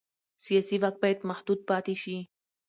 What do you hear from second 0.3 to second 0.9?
سیاسي